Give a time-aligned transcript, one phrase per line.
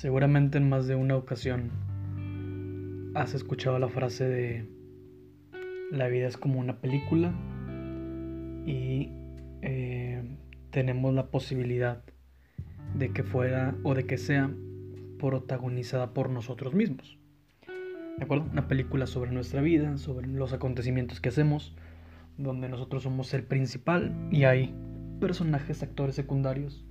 [0.00, 1.70] Seguramente en más de una ocasión
[3.14, 4.66] has escuchado la frase de
[5.92, 7.34] la vida es como una película
[8.64, 9.10] y
[9.60, 10.22] eh,
[10.70, 12.02] tenemos la posibilidad
[12.94, 14.50] de que fuera o de que sea
[15.18, 17.18] protagonizada por nosotros mismos.
[18.16, 18.46] ¿De acuerdo?
[18.50, 21.76] Una película sobre nuestra vida, sobre los acontecimientos que hacemos,
[22.38, 24.74] donde nosotros somos el principal y hay
[25.20, 26.86] personajes, actores secundarios,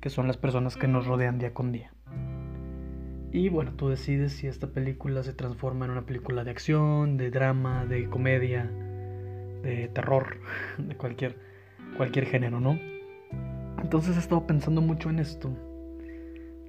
[0.00, 1.93] que son las personas que nos rodean día con día.
[3.34, 7.32] Y bueno, tú decides si esta película se transforma en una película de acción, de
[7.32, 8.70] drama, de comedia,
[9.60, 10.36] de terror,
[10.78, 11.36] de cualquier,
[11.96, 12.78] cualquier género, ¿no?
[13.82, 15.50] Entonces he estado pensando mucho en esto,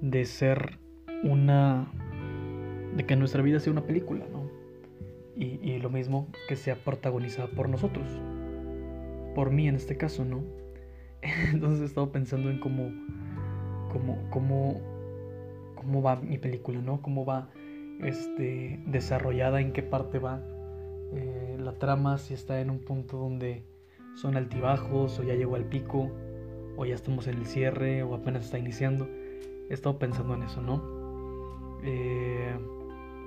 [0.02, 0.80] de ser
[1.22, 1.86] una...
[2.96, 4.50] de que nuestra vida sea una película, ¿no?
[5.36, 8.08] Y, lo mismo que sea protagonizada por nosotros,
[9.36, 10.44] por mí en este caso, ¿no?
[11.54, 12.90] Entonces he estado pensando en cómo,
[13.92, 14.95] cómo, cómo
[15.86, 17.02] cómo va mi película, ¿no?
[17.02, 17.50] Cómo va
[18.02, 20.42] este, desarrollada, en qué parte va
[21.14, 23.64] eh, la trama, si está en un punto donde
[24.16, 26.12] son altibajos o ya llegó al pico
[26.76, 29.08] o ya estamos en el cierre o apenas está iniciando.
[29.70, 31.80] He estado pensando en eso, ¿no?
[31.84, 32.58] Eh,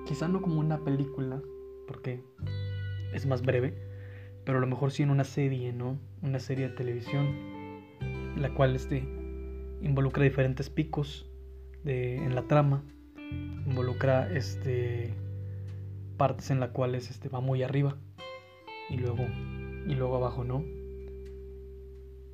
[0.04, 1.40] quizá no como una película,
[1.86, 2.24] porque
[3.14, 3.74] es más breve,
[4.44, 5.96] pero a lo mejor sí en una serie, ¿no?
[6.22, 7.36] Una serie de televisión,
[8.36, 8.98] la cual este,
[9.80, 11.27] involucra diferentes picos
[11.88, 12.82] en la trama
[13.66, 15.14] involucra este
[16.16, 17.96] partes en las cuales este va muy arriba
[18.90, 19.24] y luego
[19.86, 20.64] y luego abajo no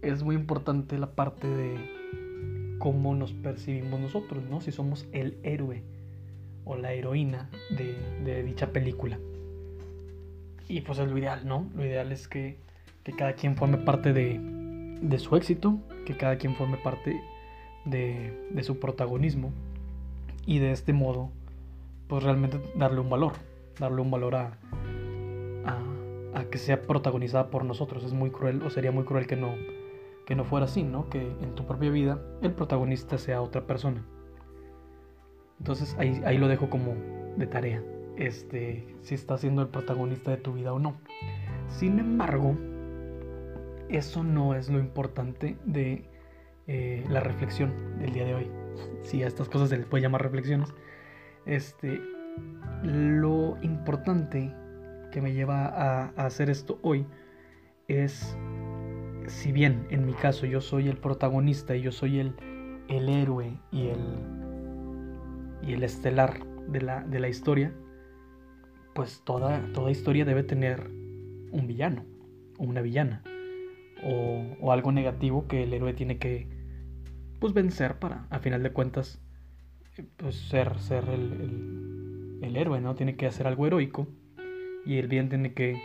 [0.03, 5.83] es muy importante la parte de cómo nos percibimos nosotros no si somos el héroe
[6.65, 9.19] o la heroína de, dicha película.
[10.67, 12.59] Y pues es lo ideal no lo ideal es que,
[13.03, 14.41] que cada quien forme parte de,
[15.01, 17.21] de su éxito que cada quien forme parte
[17.85, 19.53] de, su protagonismo
[20.47, 21.31] y de este modo
[22.09, 23.33] pues realmente darle un valor,
[23.79, 24.59] darle un valor a,
[26.35, 28.05] a, que sea protagonizada por nosotros.
[28.05, 29.55] Es muy cruel o sería muy cruel que no,
[30.27, 31.09] que no fuera así, ¿no?
[31.09, 34.05] Que en tu propia vida el protagonista sea otra persona.
[35.59, 36.95] Entonces ahí, ahí lo dejo como
[37.37, 37.83] de tarea,
[38.17, 40.95] este, si está siendo el protagonista de tu vida o no.
[41.69, 42.55] Sin embargo,
[43.89, 46.05] eso no es lo importante de
[46.67, 48.51] eh, la reflexión del día de hoy.
[49.03, 50.75] Si a estas cosas se les puede llamar reflexiones.
[51.47, 52.01] Este,
[52.83, 54.55] lo importante
[55.13, 57.07] que me lleva a, hacer esto hoy
[57.87, 58.37] es,
[59.27, 62.35] si bien en mi caso yo soy el protagonista y yo soy el,
[62.89, 64.01] el héroe y el,
[65.63, 67.73] y el estelar de la, de la historia,
[68.95, 70.91] pues toda, toda historia debe tener
[71.53, 72.05] un villano
[72.59, 73.23] o una villana
[74.03, 76.47] o, o, algo negativo que el héroe tiene que,
[77.45, 79.21] pues vencer para, a final de cuentas,
[80.17, 82.95] pues ser, ser el, el, héroe, ¿no?
[82.95, 84.07] Tiene que hacer algo heroico
[84.87, 85.79] y el bien tiene que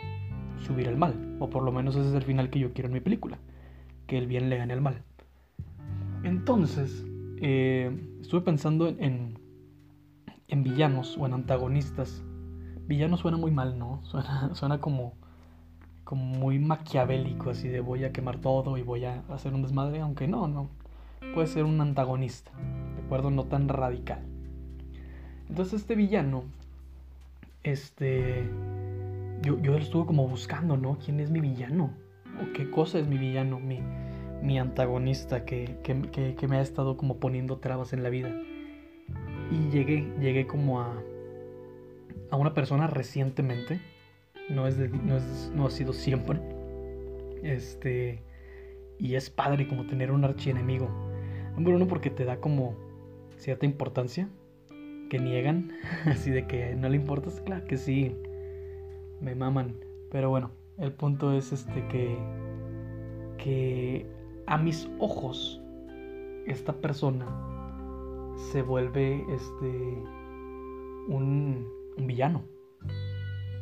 [0.66, 2.94] subir al mal, o por lo menos ese es el final que yo quiero en
[2.94, 3.40] mi película,
[4.06, 5.02] que el bien le gane al mal.
[6.22, 7.04] Entonces,
[7.42, 9.38] eh, estuve pensando en,
[10.48, 12.24] en villanos o en antagonistas.
[12.86, 14.00] Villano suena muy mal, ¿no?
[14.04, 15.12] Suena, suena como,
[16.04, 20.00] como muy maquiavélico, así de voy a quemar todo y voy a hacer un desmadre,
[20.00, 20.79] aunque no, no
[21.34, 22.50] puede ser un antagonista,
[22.96, 23.30] ¿de acuerdo?
[23.30, 24.20] No tan radical.
[25.48, 26.44] Entonces este villano,
[27.62, 28.48] este,
[29.42, 30.98] yo, yo estuve como buscando, ¿no?
[31.04, 31.90] ¿Quién es mi villano?
[32.40, 33.58] ¿O qué cosa es mi villano?
[33.58, 33.80] Mi,
[34.42, 38.30] mi antagonista que, que, me ha estado como poniendo trabas en la vida.
[39.50, 40.94] Y llegué, llegué como a,
[42.30, 43.80] a una persona recientemente.
[44.48, 46.40] No, es no, es, no ha sido siempre.
[47.42, 48.22] Este.
[48.98, 51.09] Y es padre como tener un archienemigo.
[51.60, 52.74] Número uno porque te da como
[53.36, 54.30] cierta importancia
[55.10, 55.72] que niegan,
[56.06, 58.16] así de que no le importas, claro que sí,
[59.20, 59.76] me maman,
[60.10, 62.16] pero bueno, el punto es este que
[63.36, 64.06] que
[64.46, 65.60] a mis ojos
[66.46, 67.26] esta persona
[68.50, 69.68] se vuelve este
[71.08, 71.68] un,
[71.98, 72.42] un villano,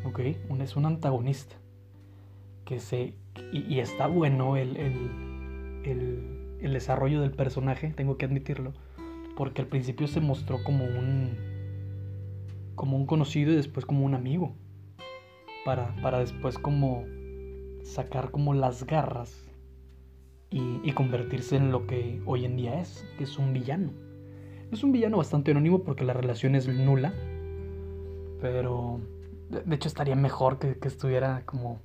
[0.05, 0.21] ok,
[0.61, 1.57] es un antagonista
[2.65, 3.15] que se
[3.53, 8.75] y, está bueno el el desarrollo del personaje, tengo que admitirlo,
[9.37, 11.37] porque al principio se mostró como un
[12.75, 14.55] como un conocido y después como un amigo,
[15.65, 17.05] para, para después como
[17.83, 19.45] sacar como las garras
[20.49, 23.91] y, y, convertirse en lo que hoy en día es, que es un villano.
[24.71, 27.13] Es un villano bastante anónimo porque la relación es nula,
[28.41, 29.01] pero
[29.51, 31.81] de, hecho estaría mejor que, que estuviera como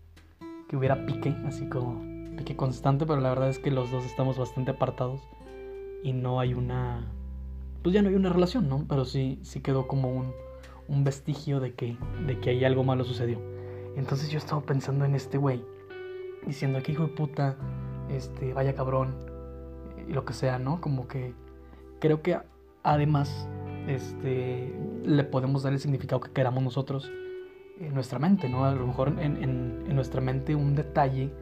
[0.70, 4.38] que hubiera pique, así como que constante, pero la verdad es que los dos estamos
[4.38, 5.22] bastante apartados
[6.04, 7.08] y no hay una
[7.84, 8.86] pues ya no hay una relación, ¿no?
[8.88, 10.32] Pero sí, sí quedó como un,
[10.88, 13.40] un vestigio de que, de que ahí algo malo sucedió.
[13.98, 15.64] Entonces yo estaba pensando en este güey,
[16.48, 17.58] diciendo que hijo de puta,
[18.10, 19.16] este, vaya cabrón,
[20.08, 20.80] y lo que sea, ¿no?
[20.80, 21.34] Como que
[22.00, 22.40] creo que
[22.84, 23.50] además
[23.88, 27.12] este, le podemos dar el significado que queramos nosotros
[27.80, 28.64] en nuestra mente, ¿no?
[28.64, 31.34] A lo mejor en, en nuestra mente un detalle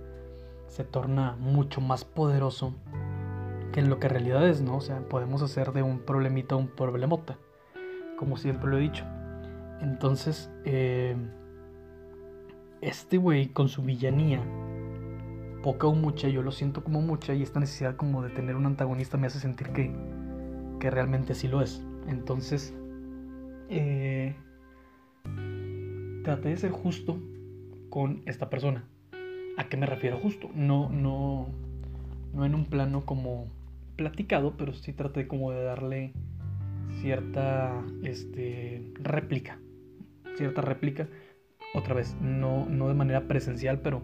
[0.71, 2.73] se torna mucho más poderoso
[3.73, 4.77] que en lo que realidad es, ¿no?
[4.77, 7.37] O sea, podemos hacer de un problemita un problemota,
[8.17, 9.05] como siempre lo he dicho.
[9.81, 11.17] Entonces, eh,
[12.79, 14.41] este güey con su villanía,
[15.61, 18.65] poca o mucha, yo lo siento como mucha, y esta necesidad como de tener un
[18.65, 19.93] antagonista me hace sentir que,
[20.79, 21.85] que realmente así lo es.
[22.07, 22.73] Entonces,
[23.67, 24.37] eh,
[26.23, 27.19] traté de ser justo
[27.89, 28.85] con esta persona.
[29.57, 30.49] ¿A qué me refiero justo?
[30.53, 31.47] No, no,
[32.33, 33.47] no en un plano como
[33.95, 36.13] platicado, pero sí traté como de darle
[37.01, 39.59] cierta este, réplica.
[40.35, 41.07] Cierta réplica.
[41.73, 44.03] Otra vez, no, no de manera presencial, pero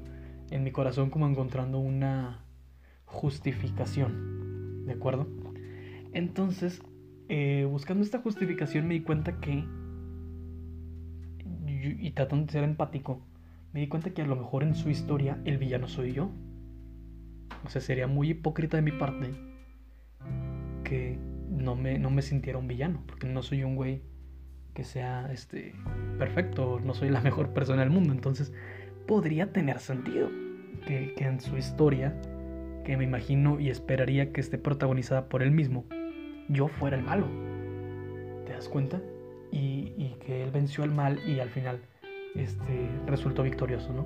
[0.51, 2.43] en mi corazón como encontrando una
[3.05, 4.85] justificación.
[4.85, 5.27] ¿De acuerdo?
[6.13, 6.81] Entonces,
[7.29, 9.65] eh, buscando esta justificación me di cuenta que,
[11.99, 13.21] y tratando de ser empático,
[13.77, 16.31] me di cuenta que a lo mejor en su historia el villano soy yo.
[17.63, 19.29] O sea, sería muy hipócrita de mi parte
[20.83, 24.01] que no me, no me sintiera un villano, porque no soy un güey
[24.73, 25.75] que sea este,
[26.17, 28.51] perfecto, no soy la mejor persona del mundo, entonces
[29.05, 30.27] podría tener sentido
[30.87, 32.19] que, en su historia,
[32.83, 35.85] que me imagino y esperaría que esté protagonizada por él mismo,
[36.49, 37.27] yo fuera el malo.
[38.43, 38.99] ¿Te das cuenta?
[39.51, 41.79] Y, y que él venció al mal y al final
[42.37, 44.05] este, resultó victorioso, ¿no?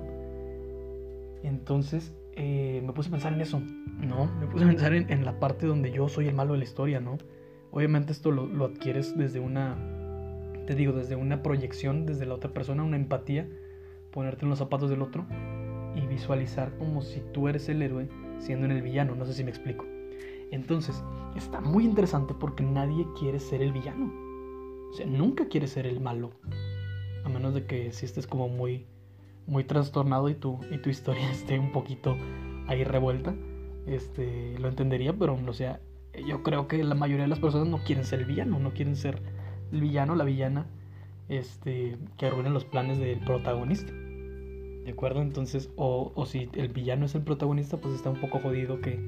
[1.42, 4.26] Entonces eh, me puse a pensar en eso, ¿no?
[4.40, 7.00] Me puse a pensar en, la parte donde yo soy el malo de la historia,
[7.00, 7.18] ¿no?
[7.70, 9.76] Obviamente esto lo, lo, adquieres desde una,
[10.66, 13.48] te digo, desde una proyección, desde la otra persona, una empatía,
[14.10, 15.26] ponerte en los zapatos del otro
[15.94, 18.08] y visualizar como si tú eres el héroe
[18.38, 19.84] siendo en el villano, no sé si me explico.
[20.50, 21.02] Entonces,
[21.34, 24.12] está muy interesante porque nadie quiere ser el villano.
[24.90, 26.32] O sea, nunca quiere ser el malo.
[27.24, 28.86] A menos de que si estés como muy
[29.46, 32.16] muy trastornado y tu, y tu historia esté un poquito
[32.66, 33.34] ahí revuelta,
[33.86, 35.80] este, lo entendería, pero o sea,
[36.26, 39.20] yo creo que la mayoría de las personas no quieren ser villano, no quieren ser
[39.72, 40.66] el villano, la villana,
[41.28, 43.92] este, que arruinen los planes del protagonista.
[43.92, 45.22] ¿De acuerdo?
[45.22, 48.98] Entonces, o, o, si el villano es el protagonista, pues está un poco jodido que,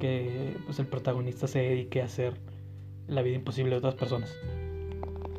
[0.00, 2.40] que pues el protagonista se dedique a hacer
[3.06, 4.34] la vida imposible de otras personas.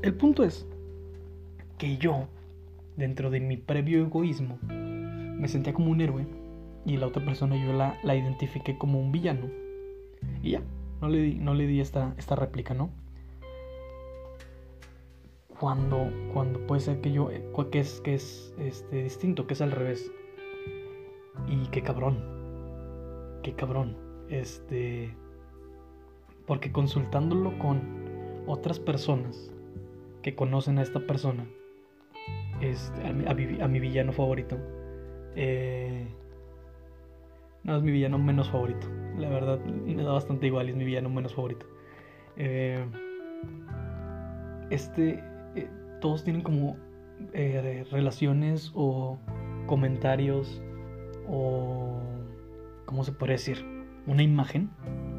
[0.03, 0.68] El punto es
[1.79, 2.27] que yo
[2.95, 6.27] dentro de mi previo egoísmo, me sentía como un héroe
[6.85, 9.49] y la otra persona yo la, la identifiqué como un villano.
[10.43, 10.61] Y ya,
[11.01, 12.91] no le di, no le di esta, esta réplica, ¿no?
[15.59, 17.29] Cuando, cuando puede ser que yo,
[17.71, 20.11] que es, que es este, distinto, que es al revés.
[21.47, 22.19] Y qué cabrón,
[23.43, 23.97] qué cabrón.
[24.29, 25.15] Este,
[26.45, 27.81] porque consultándolo con
[28.47, 29.51] otras personas
[30.21, 31.45] que conocen a esta persona,
[32.61, 34.57] este, a, mi, villano favorito.
[35.35, 36.07] Eh,
[37.63, 38.87] no, es mi villano menos favorito.
[39.18, 41.66] La verdad, me da bastante igual, es mi villano menos favorito.
[42.37, 42.85] Eh,
[44.69, 45.23] este,
[45.56, 45.69] eh,
[46.01, 46.78] todos tienen como
[47.92, 49.19] relaciones o
[49.68, 50.61] comentarios
[51.28, 51.99] o,
[52.85, 53.66] ¿cómo se puede decir?
[54.07, 54.69] Una imagen,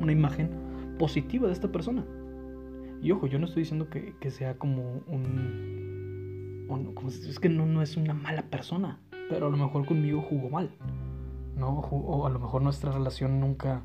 [0.00, 0.50] una imagen
[0.98, 2.04] positiva de esta persona.
[3.02, 5.89] Y ojo, yo no estoy diciendo que sea como un,
[7.28, 8.98] es que no, no es una mala persona,
[9.28, 10.70] pero a lo mejor conmigo jugó mal,
[11.56, 11.80] ¿no?
[11.80, 13.82] O a lo mejor nuestra relación nunca,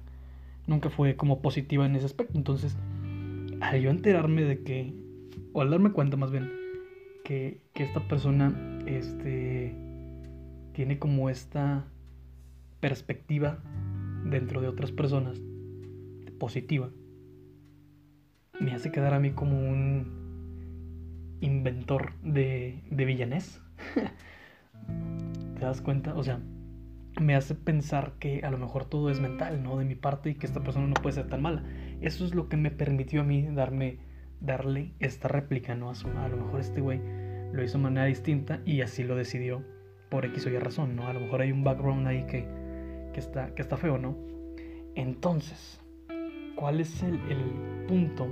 [0.68, 2.38] nunca fue como positiva en ese aspecto.
[2.38, 2.78] Entonces,
[3.62, 4.94] al yo enterarme de que,
[5.54, 6.52] o al darme cuenta más bien,
[7.24, 8.54] que, que esta persona
[8.86, 9.74] este,
[10.74, 11.86] tiene como esta
[12.80, 13.60] perspectiva
[14.26, 15.42] dentro de otras personas
[16.38, 16.90] positiva,
[18.60, 20.25] me hace quedar a mí como un
[21.46, 23.62] inventor de, villanés.
[25.56, 26.16] ¿Te das cuenta?
[26.16, 26.40] O sea,
[27.22, 29.78] me hace pensar que a lo mejor todo es mental, ¿no?
[29.78, 31.64] De mi parte y que esta persona no puede ser tan mala.
[32.02, 34.00] Eso es lo que me permitió a mí darme,
[34.42, 35.90] darle esta réplica, ¿no?
[35.90, 37.00] A, su, a lo mejor este güey
[37.54, 39.64] lo hizo de manera distinta y así lo decidió
[40.10, 41.08] por X o Y razón, ¿no?
[41.08, 42.48] A lo mejor hay un background ahí que,
[43.14, 44.18] que, está, que está feo, ¿no?
[44.96, 45.80] Entonces,
[46.56, 48.28] ¿cuál es el punto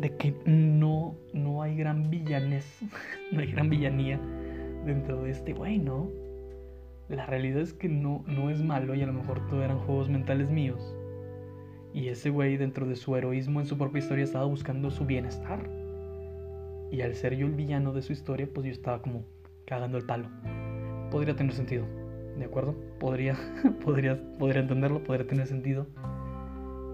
[0.00, 2.80] de que no, no hay gran villanes,
[3.32, 4.20] no hay gran villanía
[4.84, 6.08] dentro de este güey, ¿no?
[7.08, 10.08] La realidad es que no, no es malo y a lo mejor todo eran juegos
[10.08, 10.96] mentales míos.
[11.94, 15.70] Y ese güey, dentro de su heroísmo en su propia historia, estaba buscando su bienestar.
[16.90, 19.24] Y al ser yo el villano de su historia, pues yo estaba como
[19.66, 20.28] cagando el palo.
[21.10, 21.86] Podría tener sentido,
[22.36, 22.74] ¿de acuerdo?
[22.98, 23.36] Podría,
[23.84, 25.86] podría, podría entenderlo, podría tener sentido.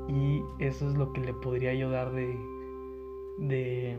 [0.08, 2.36] Y eso es lo que le podría ayudar de,
[3.38, 3.96] de,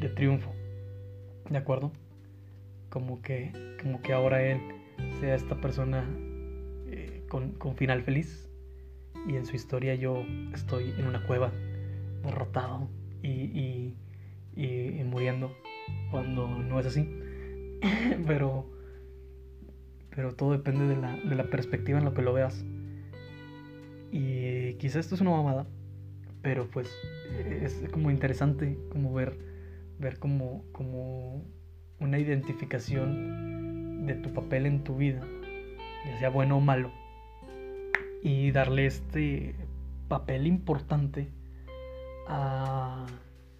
[0.00, 0.52] de triunfo,
[1.50, 1.92] ¿de acuerdo?
[2.90, 4.60] Como que, como que ahora él
[5.20, 6.08] sea esta persona
[6.86, 8.48] eh, con, con final feliz
[9.26, 11.52] y en su historia yo estoy en una cueva
[12.22, 12.88] derrotado
[13.22, 13.94] y, y,
[14.56, 15.50] y, muriendo
[16.10, 17.08] cuando no es así.
[18.26, 18.66] pero,
[20.14, 22.64] pero todo depende de la, de la perspectiva en la que lo veas.
[24.12, 25.66] Y quizás esto es una mamada,
[26.44, 26.94] pero pues
[27.62, 29.36] es como interesante como ver,
[29.98, 31.42] ver como, como
[31.98, 35.22] una identificación de tu papel en tu vida,
[36.04, 36.92] ya sea bueno o malo,
[38.22, 39.54] y darle este
[40.08, 41.30] papel importante
[42.28, 43.06] a,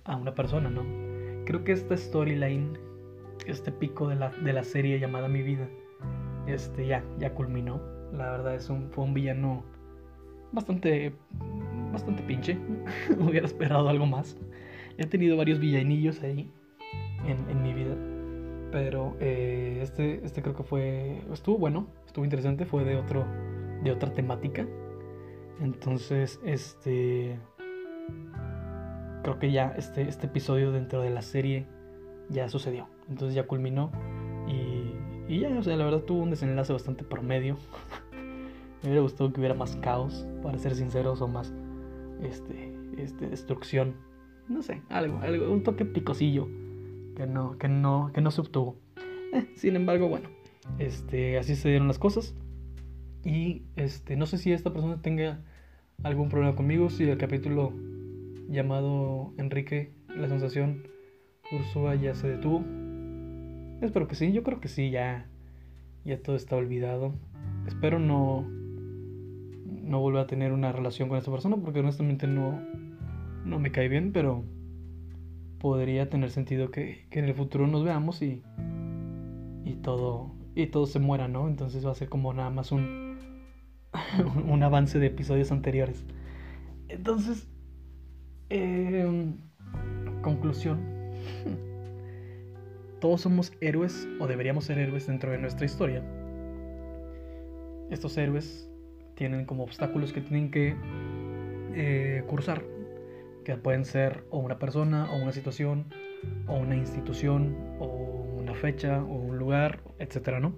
[0.05, 0.83] a una persona, ¿no?
[1.47, 2.79] Creo que esta storyline,
[3.47, 5.67] este pico de la, de la serie llamada Mi Vida,
[6.47, 7.81] este ya, ya culminó.
[8.13, 9.65] La verdad es un, fue un villano
[10.53, 11.15] bastante,
[11.95, 12.59] bastante pinche.
[13.19, 14.37] Hubiera esperado algo más.
[14.99, 16.51] He tenido varios villanillos ahí
[17.27, 17.97] en, en mi vida.
[18.71, 23.25] Pero eh, este, este creo que fue, estuvo bueno, estuvo interesante, fue de otro,
[23.83, 24.67] de otra temática.
[25.61, 27.39] Entonces, este,
[29.23, 31.67] creo que ya este, este episodio dentro de la serie
[32.29, 32.89] ya sucedió.
[33.09, 33.93] Entonces ya culminó
[34.49, 37.57] y, y ya, o sea, la verdad tuvo un desenlace bastante promedio.
[38.83, 41.55] Me hubiera gustado que hubiera más caos, para ser sinceros, o más
[42.25, 43.95] este, este, destrucción.
[44.49, 46.49] No sé, algo, algo, un toque picosillo
[47.17, 48.77] que no, que no, que no se obtuvo.
[49.33, 50.29] Eh, sin embargo, bueno,
[50.79, 52.35] este, así se dieron las cosas.
[53.25, 55.41] Y este, no sé si esta persona tenga
[56.03, 57.73] algún problema conmigo, si el capítulo
[58.49, 60.89] llamado Enrique, la sensación
[61.53, 62.65] Ursúa ya se detuvo.
[63.81, 65.27] Espero que sí, yo creo que sí, ya,
[66.05, 67.15] ya todo está olvidado.
[67.67, 68.47] Espero no,
[69.65, 72.61] no vuelva a tener una relación con esta persona porque honestamente no,
[73.45, 74.45] no me cae bien, pero
[75.59, 78.43] podría tener sentido que, que en el futuro nos veamos y,
[79.65, 81.49] y todo y todo se muera, ¿no?
[81.49, 83.19] Entonces va a ser como nada más un,
[84.49, 86.05] un avance de episodios anteriores.
[86.89, 87.49] Entonces,
[88.51, 89.33] eh,
[90.23, 90.81] conclusión.
[93.01, 96.03] Todos somos héroes o deberíamos ser héroes dentro de nuestra historia.
[97.91, 98.71] Estos héroes
[99.15, 100.75] tienen como obstáculos que tienen que
[101.75, 102.65] eh, cursar,
[103.45, 105.87] que pueden ser o una persona, o una situación,
[106.47, 107.87] o una institución, o
[108.39, 110.55] una fecha, o un lugar, etcétera, ¿no?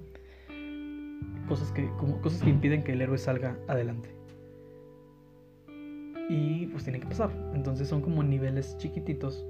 [1.49, 4.11] Cosas que, como, cosas que impiden que el héroe salga adelante.
[6.29, 7.31] Y pues tienen que pasar.
[7.55, 9.47] Entonces son como niveles chiquititos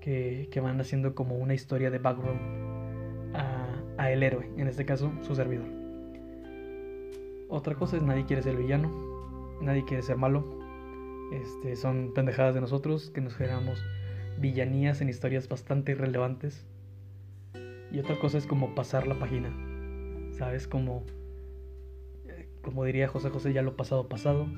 [0.00, 4.84] que, que van haciendo como una historia de background a, a el héroe, en este
[4.84, 5.83] caso su servidor.
[7.54, 8.90] Otra cosa es nadie quiere ser villano,
[9.60, 10.44] nadie quiere ser malo.
[11.32, 13.80] Este, son pendejadas de nosotros que nos generamos
[14.40, 16.66] villanías en historias bastante irrelevantes.
[17.92, 19.52] Y otra cosa es como pasar la página.
[20.32, 20.66] ¿Sabes?
[20.66, 21.04] Como,
[22.60, 24.48] como diría José José, ya lo pasado, pasado.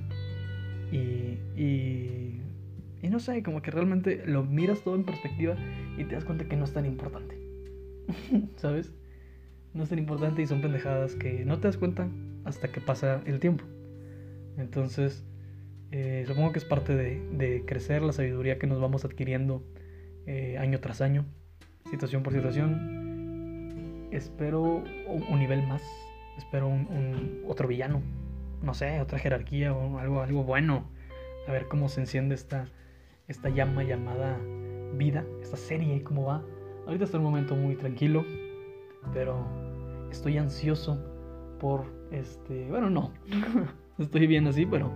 [0.90, 2.40] Y, y,
[3.02, 5.54] y no sé, como que realmente lo miras todo en perspectiva
[5.98, 7.38] y te das cuenta que no es tan importante.
[8.56, 8.90] ¿Sabes?
[9.74, 12.08] No es tan importante y son pendejadas que no te das cuenta
[12.46, 13.64] hasta que pasa el tiempo.
[14.56, 15.24] Entonces,
[15.90, 19.62] eh, supongo que es parte de, crecer, la sabiduría que nos vamos adquiriendo
[20.26, 21.26] eh, año tras año,
[21.90, 24.08] situación por situación.
[24.12, 25.82] Espero un, nivel más,
[26.38, 28.00] espero un, otro villano,
[28.62, 30.88] no sé, otra jerarquía o algo, algo bueno.
[31.48, 32.68] A ver cómo se enciende esta,
[33.28, 34.38] esta llama llamada
[34.94, 36.42] vida, esta serie, cómo va.
[36.86, 38.24] Ahorita está un momento muy tranquilo,
[39.12, 39.46] pero
[40.10, 40.98] estoy ansioso
[41.60, 43.12] por este, bueno, no.
[43.98, 44.92] Estoy bien así, pero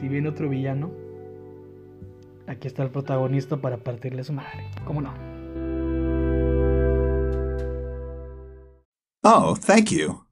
[0.00, 0.90] si viene otro villano,
[2.46, 4.64] aquí está el protagonista para partirle su madre.
[4.84, 5.12] ¿Cómo no?
[9.22, 10.24] Oh, thank you.